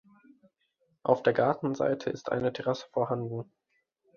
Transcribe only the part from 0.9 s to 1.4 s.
Auf der